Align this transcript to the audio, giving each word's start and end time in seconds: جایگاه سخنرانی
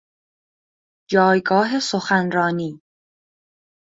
جایگاه 1.09 1.79
سخنرانی 1.79 2.81